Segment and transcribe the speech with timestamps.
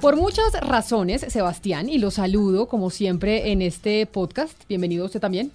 [0.00, 4.52] Por muchas razones, Sebastián, y lo saludo como siempre en este podcast.
[4.68, 5.50] Bienvenido usted también.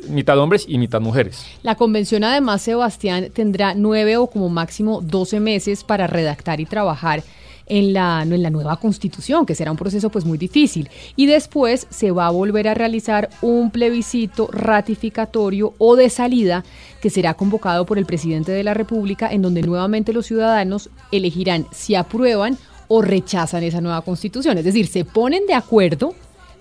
[0.09, 1.45] mitad hombres y mitad mujeres.
[1.64, 7.23] La convención, además, Sebastián, tendrá nueve o como máximo 12 meses para redactar y trabajar
[7.66, 10.89] en la, en la nueva constitución, que será un proceso pues muy difícil.
[11.16, 16.64] Y después se va a volver a realizar un plebiscito ratificatorio o de salida
[17.02, 21.66] que será convocado por el presidente de la República, en donde nuevamente los ciudadanos elegirán
[21.71, 22.58] si aprueban
[22.88, 24.58] o rechazan esa nueva constitución.
[24.58, 26.14] Es decir, se ponen de acuerdo,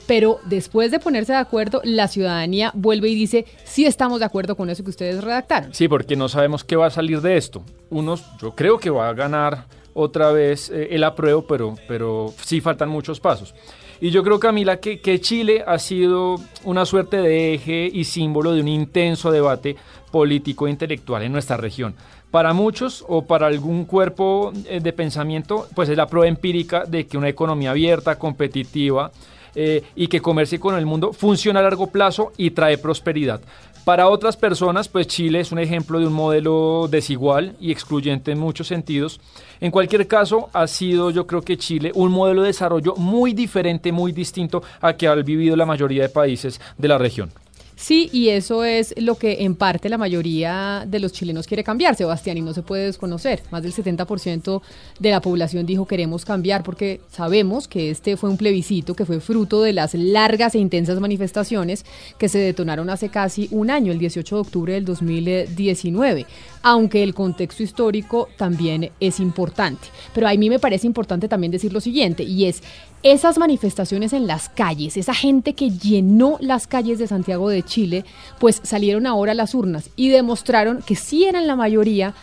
[0.06, 4.56] pero después de ponerse de acuerdo, la ciudadanía vuelve y dice, sí estamos de acuerdo
[4.56, 5.74] con eso que ustedes redactaron.
[5.74, 7.62] Sí, porque no sabemos qué va a salir de esto.
[7.90, 12.60] Unos, yo creo que va a ganar otra vez eh, el apruebo, pero, pero sí
[12.60, 13.54] faltan muchos pasos.
[14.00, 18.52] Y yo creo, Camila, que, que Chile ha sido una suerte de eje y símbolo
[18.52, 19.76] de un intenso debate
[20.10, 21.94] político e intelectual en nuestra región.
[22.30, 27.06] Para muchos o para algún cuerpo eh, de pensamiento, pues es la prueba empírica de
[27.06, 29.10] que una economía abierta, competitiva
[29.54, 33.40] eh, y que comercie con el mundo funciona a largo plazo y trae prosperidad.
[33.84, 38.38] Para otras personas, pues Chile es un ejemplo de un modelo desigual y excluyente en
[38.38, 39.20] muchos sentidos.
[39.60, 43.90] En cualquier caso, ha sido yo creo que Chile un modelo de desarrollo muy diferente,
[43.90, 47.32] muy distinto a que han vivido la mayoría de países de la región.
[47.80, 51.96] Sí, y eso es lo que en parte la mayoría de los chilenos quiere cambiar,
[51.96, 53.42] Sebastián, y no se puede desconocer.
[53.50, 54.60] Más del 70%
[54.98, 59.18] de la población dijo queremos cambiar porque sabemos que este fue un plebiscito que fue
[59.20, 61.86] fruto de las largas e intensas manifestaciones
[62.18, 66.26] que se detonaron hace casi un año, el 18 de octubre del 2019,
[66.62, 69.88] aunque el contexto histórico también es importante.
[70.12, 72.62] Pero a mí me parece importante también decir lo siguiente, y es
[73.02, 78.04] esas manifestaciones en las calles, esa gente que llenó las calles de Santiago de Chile,
[78.38, 82.14] pues salieron ahora a las urnas y demostraron que sí eran la mayoría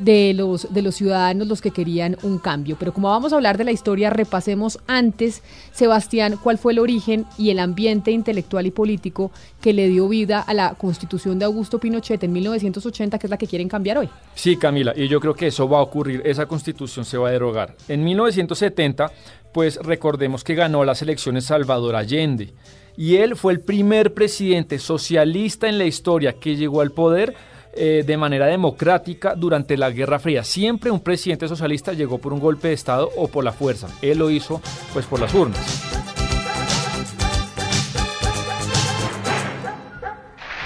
[0.00, 2.76] de los, de los ciudadanos los que querían un cambio.
[2.78, 5.42] Pero como vamos a hablar de la historia, repasemos antes,
[5.72, 9.30] Sebastián, cuál fue el origen y el ambiente intelectual y político
[9.60, 13.36] que le dio vida a la constitución de Augusto Pinochet en 1980, que es la
[13.36, 14.08] que quieren cambiar hoy.
[14.34, 17.32] Sí, Camila, y yo creo que eso va a ocurrir, esa constitución se va a
[17.32, 17.76] derogar.
[17.86, 19.12] En 1970
[19.52, 22.52] pues recordemos que ganó las elecciones Salvador Allende.
[22.96, 27.34] Y él fue el primer presidente socialista en la historia que llegó al poder
[27.72, 30.42] eh, de manera democrática durante la Guerra Fría.
[30.44, 33.88] Siempre un presidente socialista llegó por un golpe de Estado o por la fuerza.
[34.02, 34.60] Él lo hizo
[34.92, 35.60] pues por las urnas.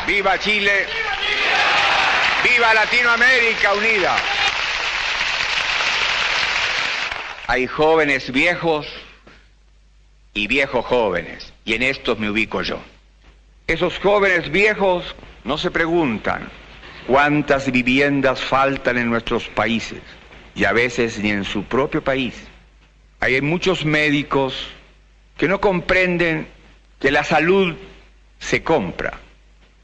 [0.07, 0.87] ¡Viva Chile!
[2.43, 4.44] ¡Viva Latinoamérica unida!
[7.47, 8.87] Hay jóvenes viejos
[10.33, 12.79] y viejos jóvenes, y en estos me ubico yo.
[13.67, 15.15] Esos jóvenes viejos
[15.45, 16.49] no se preguntan
[17.07, 20.01] cuántas viviendas faltan en nuestros países,
[20.55, 22.35] y a veces ni en su propio país.
[23.21, 24.67] Hay muchos médicos
[25.37, 26.49] que no comprenden
[26.99, 27.75] que la salud
[28.39, 29.21] se compra,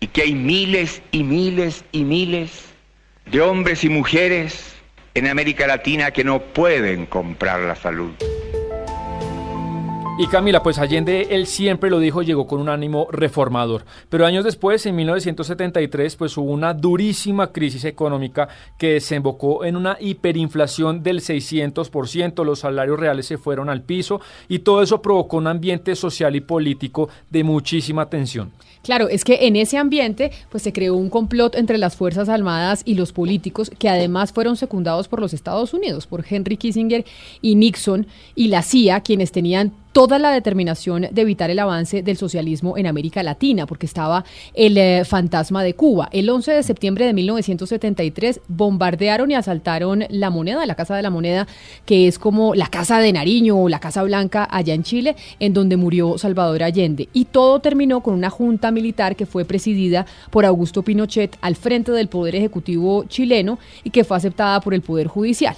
[0.00, 2.64] y que hay miles y miles y miles
[3.26, 4.79] de hombres y mujeres
[5.14, 8.12] en América Latina que no pueden comprar la salud.
[10.18, 13.86] Y Camila, pues Allende, él siempre lo dijo, llegó con un ánimo reformador.
[14.10, 19.96] Pero años después, en 1973, pues hubo una durísima crisis económica que desembocó en una
[19.98, 25.46] hiperinflación del 600%, los salarios reales se fueron al piso y todo eso provocó un
[25.46, 28.52] ambiente social y político de muchísima tensión.
[28.82, 32.82] Claro, es que en ese ambiente pues se creó un complot entre las Fuerzas Armadas
[32.86, 37.04] y los políticos que además fueron secundados por los Estados Unidos, por Henry Kissinger
[37.42, 42.16] y Nixon y la CIA, quienes tenían toda la determinación de evitar el avance del
[42.16, 46.08] socialismo en América Latina, porque estaba el eh, fantasma de Cuba.
[46.12, 51.10] El 11 de septiembre de 1973 bombardearon y asaltaron la moneda, la Casa de la
[51.10, 51.46] Moneda,
[51.84, 55.54] que es como la Casa de Nariño o la Casa Blanca allá en Chile, en
[55.54, 57.08] donde murió Salvador Allende.
[57.12, 61.92] Y todo terminó con una junta militar que fue presidida por Augusto Pinochet al frente
[61.92, 65.56] del Poder Ejecutivo chileno y que fue aceptada por el Poder Judicial.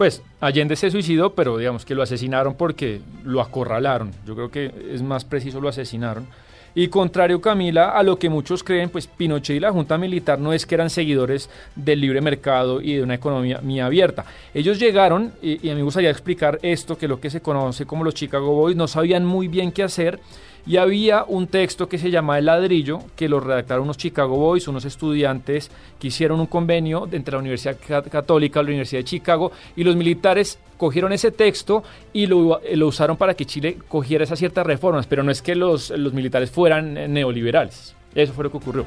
[0.00, 4.12] Pues Allende se suicidó, pero digamos que lo asesinaron porque lo acorralaron.
[4.24, 6.26] Yo creo que es más preciso lo asesinaron.
[6.74, 10.54] Y contrario, Camila, a lo que muchos creen, pues Pinochet y la Junta Militar no
[10.54, 14.24] es que eran seguidores del libre mercado y de una economía abierta.
[14.54, 17.84] Ellos llegaron, y, y a mí me gustaría explicar esto, que lo que se conoce
[17.84, 20.18] como los Chicago Boys, no sabían muy bien qué hacer
[20.66, 24.68] y había un texto que se llama El ladrillo, que lo redactaron unos Chicago Boys,
[24.68, 27.76] unos estudiantes que hicieron un convenio entre la Universidad
[28.10, 33.16] Católica, la Universidad de Chicago, y los militares cogieron ese texto y lo, lo usaron
[33.16, 36.94] para que Chile cogiera esas ciertas reformas, pero no es que los, los militares fueran
[37.12, 37.94] neoliberales.
[38.14, 38.86] Eso fue lo que ocurrió.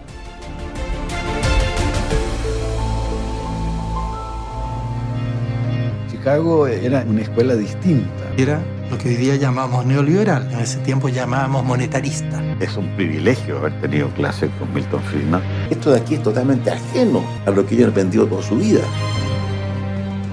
[6.23, 8.09] Chicago era una escuela distinta.
[8.37, 8.61] Era
[8.93, 12.39] lo que hoy día llamamos neoliberal, en ese tiempo llamábamos monetarista.
[12.59, 15.41] Es un privilegio haber tenido clases con Milton Friedman.
[15.71, 18.81] Esto de aquí es totalmente ajeno a lo que yo he aprendido toda su vida.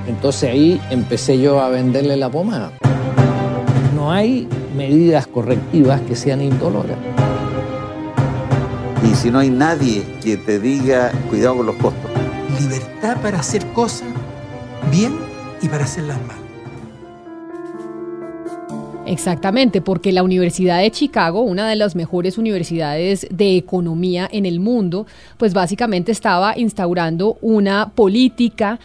[0.06, 2.72] Entonces ahí empecé yo a venderle la pomada.
[3.94, 4.46] No hay
[4.76, 6.98] medidas correctivas que sean indoloras.
[9.10, 12.10] Y si no hay nadie que te diga cuidado con los costos.
[12.60, 14.08] Libertad para hacer cosas
[14.90, 15.16] bien
[15.62, 16.49] y para hacerlas mal.
[19.10, 24.60] Exactamente, porque la Universidad de Chicago, una de las mejores universidades de economía en el
[24.60, 25.04] mundo,
[25.36, 28.78] pues básicamente estaba instaurando una política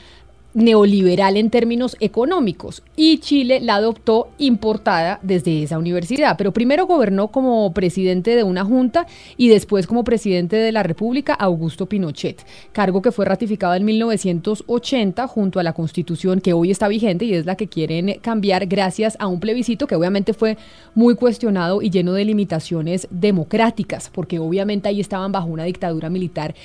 [0.56, 6.38] neoliberal en términos económicos y Chile la adoptó importada desde esa universidad.
[6.38, 9.06] Pero primero gobernó como presidente de una junta
[9.38, 15.28] y después como presidente de la República Augusto Pinochet, cargo que fue ratificado en 1980
[15.28, 19.18] junto a la constitución que hoy está vigente y es la que quieren cambiar gracias
[19.20, 20.58] a un plebiscito que obviamente fue
[20.94, 26.56] muy cuestionado y lleno de limitaciones democráticas, porque obviamente ahí estaban bajo una dictadura militar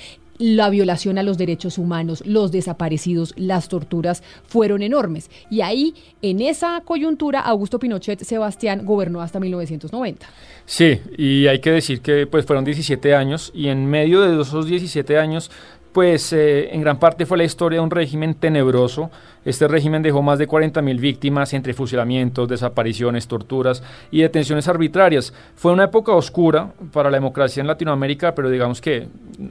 [0.41, 5.29] la violación a los derechos humanos, los desaparecidos, las torturas fueron enormes.
[5.51, 5.93] Y ahí,
[6.23, 10.27] en esa coyuntura, Augusto Pinochet Sebastián gobernó hasta 1990.
[10.65, 14.65] Sí, y hay que decir que pues fueron 17 años y en medio de esos
[14.65, 15.51] 17 años
[15.91, 19.11] pues eh, en gran parte fue la historia de un régimen tenebroso.
[19.43, 25.33] Este régimen dejó más de 40.000 víctimas entre fusilamientos, desapariciones, torturas y detenciones arbitrarias.
[25.55, 29.07] Fue una época oscura para la democracia en Latinoamérica, pero digamos que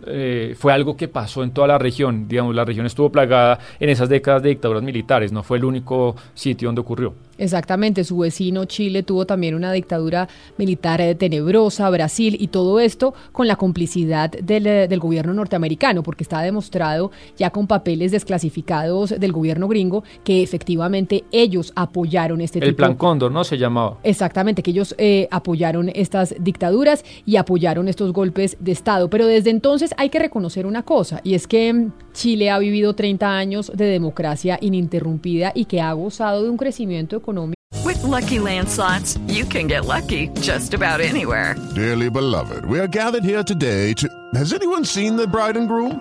[0.07, 2.29] eh, fue algo que pasó en toda la región.
[2.29, 6.15] Digamos, la región estuvo plagada en esas décadas de dictaduras militares, no fue el único
[6.35, 7.13] sitio donde ocurrió.
[7.37, 13.15] Exactamente, su vecino Chile tuvo también una dictadura militar eh, tenebrosa, Brasil y todo esto
[13.33, 19.33] con la complicidad del, eh, gobierno norteamericano, porque está demostrado ya con papeles desclasificados del
[19.33, 19.80] gobierno gringo
[20.25, 22.77] que efectivamente ellos apoyaron este El tipo.
[22.77, 23.45] Plan Cóndor, ¿no?
[23.45, 23.99] Se llamaba.
[24.03, 29.09] Exactamente, que ellos eh, apoyaron estas dictaduras y apoyaron estos golpes de Estado.
[29.09, 32.95] Pero desde entonces hay que reconocer una cosa, y es que mm, Chile ha vivido
[32.95, 38.39] 30 años de democracia ininterrumpida y que ha gozado de un crecimiento económico With lucky
[38.39, 41.57] landslots, you can get lucky just about anywhere.
[41.75, 44.09] Dearly beloved, we are gathered here today to.
[44.35, 46.01] Has anyone seen the bride and groom?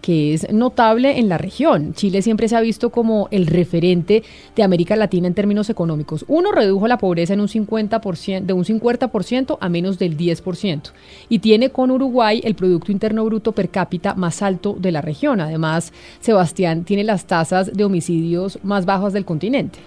[0.00, 1.94] Que es notable en la región.
[1.94, 4.22] Chile siempre se ha visto como el referente
[4.56, 6.24] de América Latina en términos económicos.
[6.28, 10.92] Uno redujo la pobreza en un 50%, de un 50% a menos del 10%
[11.28, 15.40] y tiene con Uruguay el Producto Interno Bruto per cápita más alto de la región.
[15.40, 19.78] Además, Sebastián tiene las tasas de homicidios más bajas del continente.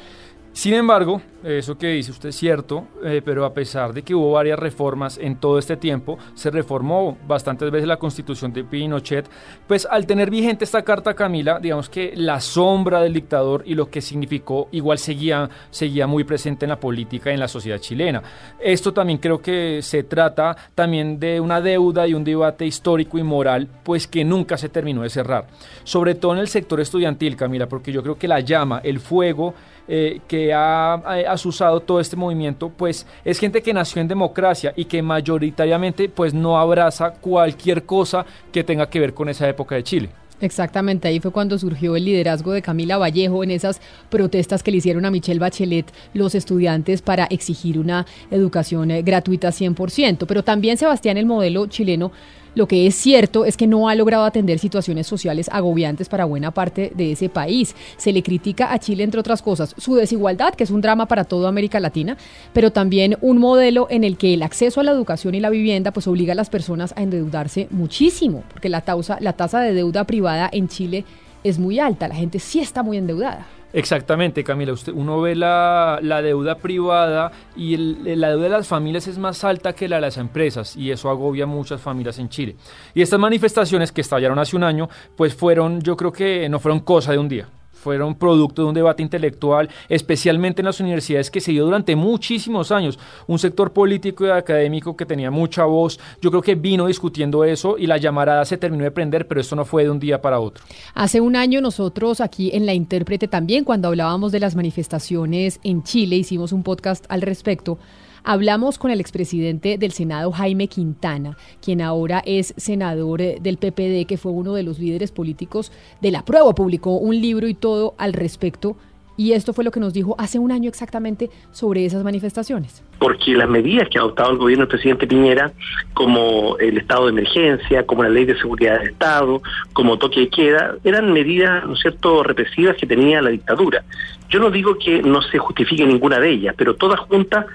[0.53, 4.31] Sin embargo, eso que dice usted es cierto, eh, pero a pesar de que hubo
[4.31, 9.29] varias reformas en todo este tiempo, se reformó bastantes veces la constitución de Pinochet,
[9.67, 13.89] pues al tener vigente esta carta Camila, digamos que la sombra del dictador y lo
[13.89, 18.21] que significó igual seguía, seguía muy presente en la política y en la sociedad chilena.
[18.59, 23.23] Esto también creo que se trata también de una deuda y un debate histórico y
[23.23, 25.47] moral, pues que nunca se terminó de cerrar.
[25.83, 29.53] Sobre todo en el sector estudiantil, Camila, porque yo creo que la llama, el fuego,
[29.85, 34.73] eh, que ha, ha, asusado todo este movimiento, pues es gente que nació en democracia
[34.75, 39.75] y que mayoritariamente pues no abraza cualquier cosa que tenga que ver con esa época
[39.75, 40.09] de Chile.
[40.43, 44.77] Exactamente, ahí fue cuando surgió el liderazgo de Camila Vallejo en esas protestas que le
[44.77, 50.25] hicieron a Michelle Bachelet los estudiantes para exigir una educación eh, gratuita 100%.
[50.27, 52.11] Pero también, Sebastián, el modelo chileno
[52.55, 56.51] lo que es cierto es que no ha logrado atender situaciones sociales agobiantes para buena
[56.51, 57.75] parte de ese país.
[57.97, 61.23] Se le critica a Chile, entre otras cosas, su desigualdad, que es un drama para
[61.23, 62.17] toda América Latina,
[62.53, 65.91] pero también un modelo en el que el acceso a la educación y la vivienda
[65.91, 70.03] pues obliga a las personas a endeudarse muchísimo, porque la tasa, la tasa de deuda
[70.03, 71.05] privada en Chile
[71.43, 73.47] es muy alta, la gente sí está muy endeudada.
[73.73, 74.71] Exactamente, Camila.
[74.71, 79.17] Usted, uno ve la, la deuda privada y el, la deuda de las familias es
[79.17, 82.55] más alta que la de las empresas y eso agobia a muchas familias en Chile.
[82.93, 84.87] Y estas manifestaciones que estallaron hace un año,
[85.17, 87.47] pues fueron, yo creo que no fueron cosa de un día
[87.83, 92.71] fueron producto de un debate intelectual, especialmente en las universidades que se dio durante muchísimos
[92.71, 92.97] años.
[93.27, 97.77] Un sector político y académico que tenía mucha voz, yo creo que vino discutiendo eso
[97.77, 100.39] y la llamarada se terminó de prender, pero esto no fue de un día para
[100.39, 100.63] otro.
[100.93, 105.83] Hace un año nosotros aquí en La Intérprete también, cuando hablábamos de las manifestaciones en
[105.83, 107.77] Chile, hicimos un podcast al respecto.
[108.25, 114.07] Hablamos con el expresidente del Senado, Jaime Quintana, quien ahora es senador eh, del PPD,
[114.07, 117.95] que fue uno de los líderes políticos de la prueba, publicó un libro y todo
[117.97, 118.77] al respecto.
[119.15, 122.83] Y esto fue lo que nos dijo hace un año exactamente sobre esas manifestaciones.
[122.99, 125.51] Porque las medidas que ha adoptado el gobierno del presidente Piñera,
[125.93, 129.41] como el estado de emergencia, como la ley de seguridad del Estado,
[129.73, 131.75] como toque de queda, eran medidas, ¿no
[132.23, 133.83] represivas que tenía la dictadura.
[134.29, 137.45] Yo no digo que no se justifique ninguna de ellas, pero todas juntas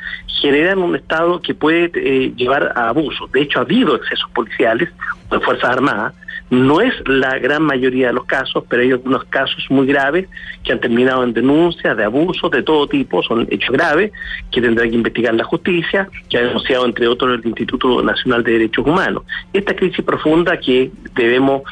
[0.41, 3.31] generan un Estado que puede eh, llevar a abusos.
[3.33, 4.89] De hecho, ha habido excesos policiales
[5.31, 6.15] de Fuerzas Armadas.
[6.51, 10.29] No es la gran mayoría de los casos, pero hay algunos casos muy graves
[10.65, 14.13] que han terminado en denuncias de abusos de todo tipo, son hechos graves
[14.51, 18.53] que tendrá que investigar la justicia, que ha denunciado entre otros el Instituto Nacional de
[18.53, 19.25] Derechos Humanos.
[19.53, 21.63] Esta crisis profunda que debemos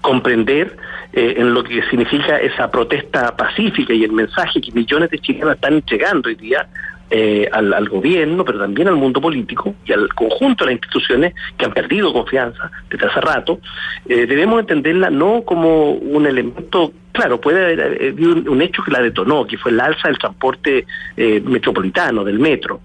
[0.00, 0.76] comprender
[1.12, 5.54] eh, en lo que significa esa protesta pacífica y el mensaje que millones de chilenos
[5.54, 6.68] están entregando hoy día
[7.10, 11.34] eh, al, al, gobierno, pero también al mundo político y al conjunto de las instituciones
[11.56, 13.60] que han perdido confianza desde hace rato,
[14.06, 19.00] eh, debemos entenderla no como un elemento, claro, puede haber un, un, hecho que la
[19.00, 20.86] detonó, que fue el alza del transporte
[21.16, 22.80] eh, metropolitano, del metro,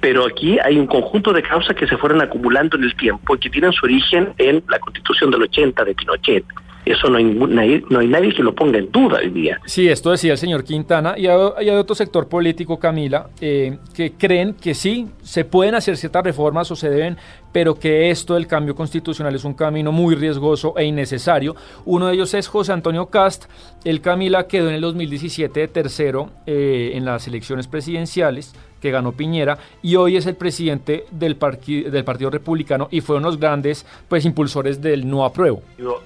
[0.00, 3.38] pero aquí hay un conjunto de causas que se fueron acumulando en el tiempo y
[3.38, 6.44] que tienen su origen en la constitución del 80 de Pinochet.
[6.84, 9.60] Eso no hay, no hay nadie que lo ponga en duda hoy día.
[9.66, 11.14] Sí, esto decía el señor Quintana.
[11.16, 16.24] Y hay, otro sector político, Camila, eh, que creen que sí, se pueden hacer ciertas
[16.24, 17.16] reformas o se deben,
[17.52, 21.54] pero que esto del cambio constitucional es un camino muy riesgoso e innecesario.
[21.84, 23.44] Uno de ellos es José Antonio Cast.
[23.84, 29.12] El Camila quedó en el 2017 de tercero eh, en las elecciones presidenciales que ganó
[29.12, 33.40] Piñera y hoy es el presidente del, del Partido Republicano y fue uno de los
[33.40, 35.62] grandes pues, impulsores del no apruebo.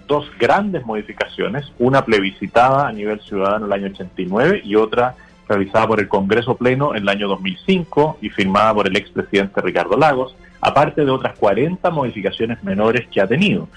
[0.06, 5.14] Dos grandes modificaciones, una plebiscitada a nivel ciudadano el año 89 y otra
[5.48, 9.96] realizada por el Congreso Pleno en el año 2005 y firmada por el expresidente Ricardo
[9.96, 13.68] Lagos, aparte de otras 40 modificaciones menores que ha tenido.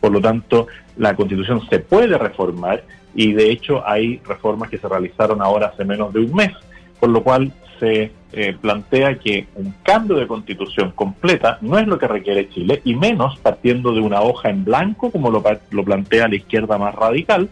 [0.00, 2.84] Por lo tanto, la Constitución se puede reformar
[3.14, 6.52] y de hecho hay reformas que se realizaron ahora hace menos de un mes,
[7.00, 11.98] por lo cual se eh, plantea que un cambio de constitución completa no es lo
[11.98, 16.28] que requiere Chile, y menos partiendo de una hoja en blanco, como lo, lo plantea
[16.28, 17.48] la izquierda más radical,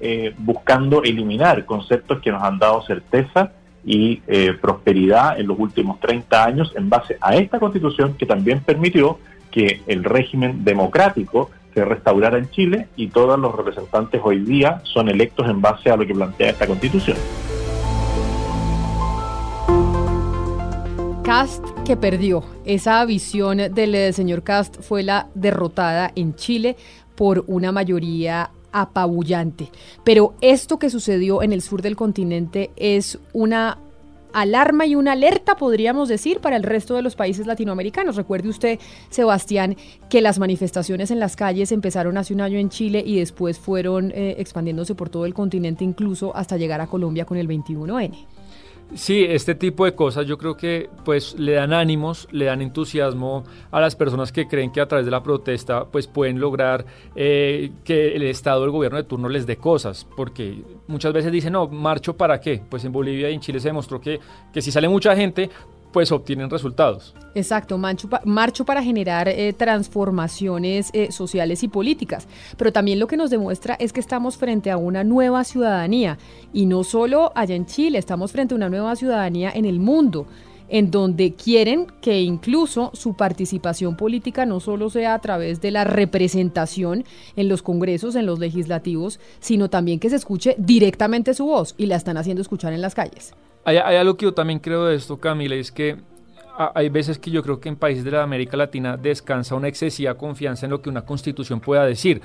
[0.00, 3.52] eh, buscando eliminar conceptos que nos han dado certeza
[3.84, 8.60] y eh, prosperidad en los últimos 30 años en base a esta constitución que también
[8.60, 9.18] permitió
[9.50, 15.08] que el régimen democrático se restaurara en Chile y todos los representantes hoy día son
[15.08, 17.16] electos en base a lo que plantea esta constitución.
[21.34, 22.44] Cast que perdió.
[22.66, 26.76] Esa visión del eh, señor Cast fue la derrotada en Chile
[27.16, 29.70] por una mayoría apabullante.
[30.04, 33.78] Pero esto que sucedió en el sur del continente es una
[34.34, 38.16] alarma y una alerta, podríamos decir, para el resto de los países latinoamericanos.
[38.16, 39.78] Recuerde usted, Sebastián,
[40.10, 44.12] que las manifestaciones en las calles empezaron hace un año en Chile y después fueron
[44.14, 48.26] eh, expandiéndose por todo el continente, incluso hasta llegar a Colombia con el 21N.
[48.94, 53.42] Sí, este tipo de cosas yo creo que pues le dan ánimos, le dan entusiasmo
[53.70, 56.84] a las personas que creen que a través de la protesta pues pueden lograr
[57.14, 61.54] eh, que el Estado el gobierno de turno les dé cosas, porque muchas veces dicen,
[61.54, 64.20] no, marcho para qué, pues en Bolivia y en Chile se demostró que,
[64.52, 65.48] que si sale mucha gente
[65.92, 67.14] pues obtienen resultados.
[67.34, 73.30] Exacto, marcho para generar eh, transformaciones eh, sociales y políticas, pero también lo que nos
[73.30, 76.18] demuestra es que estamos frente a una nueva ciudadanía
[76.52, 80.26] y no solo allá en Chile, estamos frente a una nueva ciudadanía en el mundo
[80.72, 85.84] en donde quieren que incluso su participación política no solo sea a través de la
[85.84, 87.04] representación
[87.36, 91.86] en los congresos, en los legislativos, sino también que se escuche directamente su voz y
[91.86, 93.34] la están haciendo escuchar en las calles.
[93.64, 95.96] Hay, algo que yo también creo de esto, Camila, es que
[96.74, 100.14] hay veces que yo creo que en países de la América Latina descansa una excesiva
[100.14, 102.20] confianza en lo que una constitución pueda decir.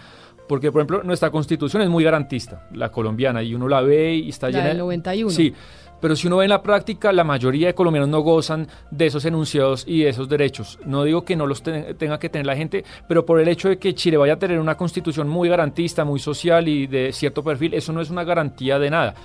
[0.47, 4.29] Porque, por ejemplo, nuestra constitución es muy garantista, la colombiana, y uno la ve y
[4.29, 5.29] está la llena del 91.
[5.29, 5.53] Sí,
[5.99, 9.25] pero si uno ve en la práctica, la mayoría de colombianos no gozan de esos
[9.25, 10.79] enunciados y de esos derechos.
[10.85, 13.77] No digo que no los tenga que tener la gente, pero por el hecho de
[13.77, 17.73] que Chile vaya a tener una constitución muy garantista, muy social y de cierto perfil,
[17.73, 19.15] eso no es una garantía de nada.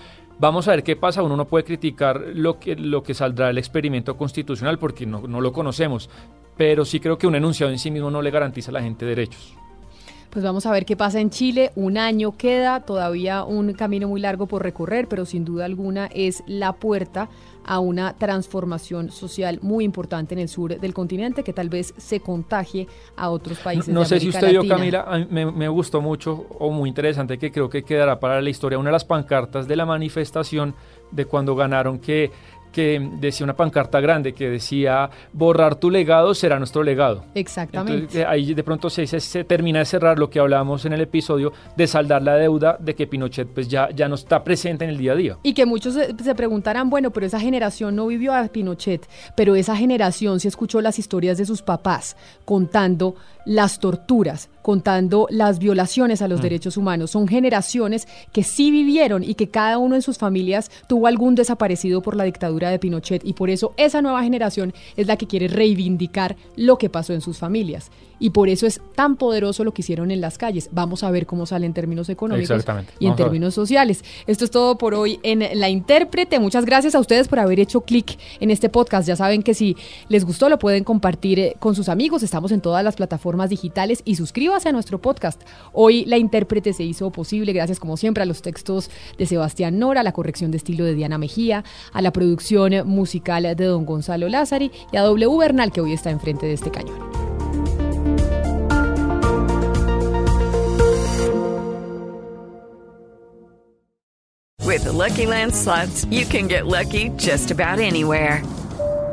[0.43, 1.23] Vamos a ver qué pasa.
[1.23, 6.11] Uno no puede criticar lo que, saldrá del experimento constitucional porque no, no lo conocemos.
[6.57, 9.07] Pero sí creo que un enunciado en sí mismo no le garantiza a la gente
[9.07, 9.55] derechos.
[10.31, 11.71] Pues vamos a ver qué pasa en Chile.
[11.77, 16.43] Un año queda, todavía un camino muy largo por recorrer, pero sin duda alguna es
[16.49, 17.29] la puerta
[17.65, 22.21] a una transformación social muy importante en el sur del continente que tal vez se
[22.21, 23.89] contagie a otros países.
[23.89, 27.51] No, no sé si usted vio, Camila, me, me, gustó mucho o muy interesante que
[27.51, 30.75] creo que quedará para la historia una de las pancartas de la manifestación
[31.11, 32.31] de cuando ganaron que
[32.73, 37.25] que decía una pancarta grande que decía borrar tu legado será nuestro legado.
[37.35, 38.25] Exactamente.
[38.25, 41.87] ahí de pronto se, se, termina de cerrar lo que hablábamos en el episodio de
[41.87, 45.13] saldar la deuda de que Pinochet pues ya, ya no está presente en el día
[45.13, 45.39] a día.
[45.43, 49.55] Y que muchos se, se preguntarán, bueno, pero esa generación no vivió a Pinochet, pero
[49.55, 53.15] esa generación sí escuchó las historias de sus papás contando
[53.45, 56.43] las torturas, contando las violaciones a los mm.
[56.43, 57.11] derechos humanos.
[57.11, 62.03] Son generaciones que sí vivieron y que cada uno en sus familias tuvo algún desaparecido
[62.03, 65.49] por la dictadura de Pinochet y por eso esa nueva generación es la que quiere
[65.49, 67.91] reivindicar lo que pasó en sus familias.
[68.23, 70.69] Y por eso es tan poderoso lo que hicieron en las calles.
[70.71, 72.65] Vamos a ver cómo sale en términos económicos
[73.01, 74.05] y en términos sociales.
[74.29, 76.39] Esto es todo por hoy en La Intérprete.
[76.39, 79.09] Muchas gracias a ustedes por haber hecho clic en este podcast.
[79.09, 79.77] Ya saben que si
[80.09, 82.23] les gustó lo pueden compartir eh, con sus amigos.
[82.23, 84.15] Estamos en todas las plataformas digitales y
[84.53, 85.41] suscríbase a nuestro podcast.
[85.73, 90.01] Hoy La Intérprete se hizo posible gracias como siempre a los textos de Sebastián Nora,
[90.01, 94.29] a la corrección de estilo de Diana Mejía, a la producción musical de don Gonzalo
[94.29, 96.99] Lázari y a W Bernal que hoy está enfrente de este cañón.
[104.67, 105.53] With Lucky Land
[106.11, 108.43] you can get lucky just about anywhere.